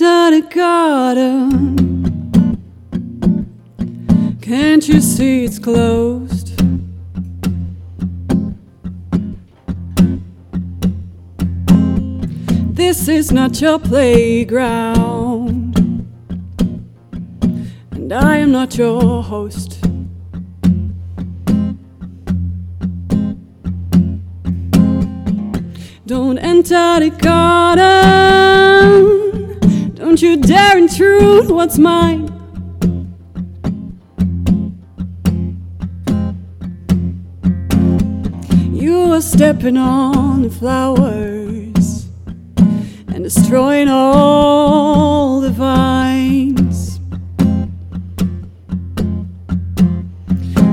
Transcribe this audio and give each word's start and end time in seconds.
the 0.00 0.42
garden. 0.54 1.76
Can't 4.40 4.88
you 4.88 5.00
see 5.00 5.44
it's 5.44 5.58
closed? 5.58 6.56
This 12.74 13.08
is 13.08 13.30
not 13.30 13.60
your 13.60 13.78
playground, 13.78 15.76
and 17.92 18.12
I 18.12 18.38
am 18.38 18.52
not 18.52 18.78
your 18.78 19.22
host. 19.22 19.82
Don't 26.06 26.38
enter 26.38 27.00
the 27.00 27.10
garden. 27.18 27.79
Intrude 31.20 31.50
what's 31.50 31.78
mine. 31.78 32.28
You 38.72 39.12
are 39.12 39.20
stepping 39.20 39.76
on 39.76 40.42
the 40.42 40.50
flowers 40.50 42.08
and 43.08 43.24
destroying 43.24 43.88
all 43.88 45.40
the 45.40 45.50
vines. 45.50 47.00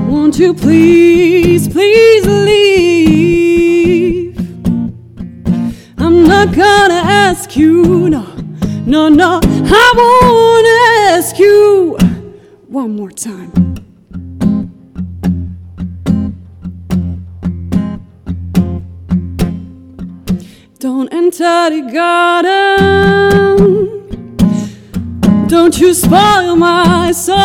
Won't 0.08 0.38
you 0.38 0.54
please, 0.54 1.68
please 1.68 2.26
leave? 2.26 4.38
I'm 5.98 6.26
not 6.26 6.54
gonna 6.54 7.02
ask 7.26 7.56
you, 7.56 8.08
no, 8.08 8.24
no, 8.86 9.08
no, 9.08 9.40
I 9.44 9.92
won't 9.96 10.27
one 12.68 12.94
more 12.94 13.10
time. 13.10 13.50
Don't 20.78 21.12
enter 21.12 21.70
the 21.70 21.90
garden. 21.92 23.66
Don't 25.48 25.78
you 25.80 25.94
spoil 25.94 26.56
my 26.56 27.10
soil. 27.12 27.38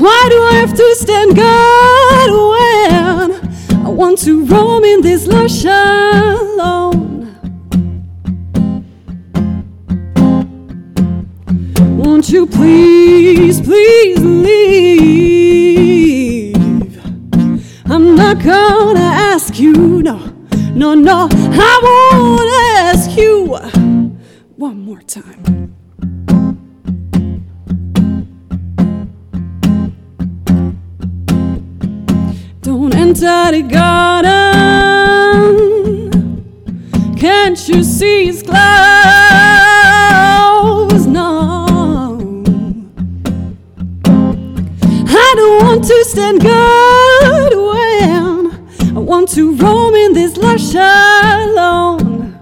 Why 0.00 0.26
do 0.30 0.42
I 0.42 0.54
have 0.54 0.74
to 0.74 0.94
stand 0.96 1.36
guard 1.36 2.30
when 2.32 3.86
I 3.86 3.88
want 3.90 4.18
to 4.20 4.44
roam 4.46 4.84
in 4.84 5.02
this 5.02 5.26
lush 5.26 5.64
alone? 5.64 7.31
Won't 12.22 12.32
you 12.32 12.46
please, 12.46 13.60
please 13.60 14.20
leave? 14.20 14.54
I'm 17.86 18.14
not 18.14 18.38
gonna 18.38 19.00
ask 19.00 19.58
you, 19.58 19.72
no, 20.04 20.18
no, 20.72 20.94
no, 20.94 21.28
I 21.32 21.80
won't 21.82 22.48
ask 22.78 23.18
you 23.18 23.58
one 24.54 24.84
more 24.84 25.02
time. 25.02 25.74
Don't 32.60 32.94
enter 32.94 33.50
the 33.50 33.62
garden. 33.68 34.52
Can't 37.16 37.68
you 37.68 37.82
see 37.82 38.21
stand 46.12 46.42
guard 46.42 47.54
when 47.54 48.50
I 48.94 48.98
want 48.98 49.30
to 49.30 49.54
roam 49.56 49.94
in 49.94 50.12
this 50.12 50.36
lush 50.36 50.74
alone. 50.74 52.36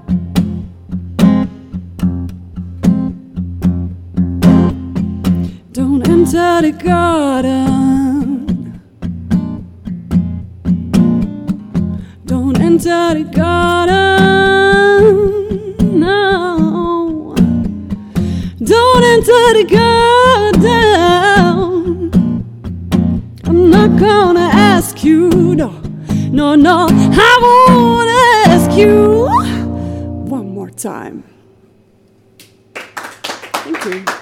Don't 5.70 6.02
enter 6.08 6.62
the 6.62 6.72
garden. 6.72 7.60
Don't 12.24 12.58
enter 12.60 13.14
the 13.14 13.24
garden. 13.32 14.00
No. 16.00 17.36
Don't 18.64 19.04
enter 19.14 19.52
the 19.58 19.64
garden. 19.70 20.89
Not 23.80 23.98
gonna 23.98 24.40
ask 24.40 25.02
you, 25.02 25.30
no, 25.30 25.70
no, 26.30 26.54
no, 26.54 26.86
I 26.90 27.38
won't 27.40 28.10
ask 28.46 28.78
you 28.78 29.24
one 30.28 30.52
more 30.52 30.68
time. 30.68 31.24
Thank 32.74 33.84
you. 33.86 34.19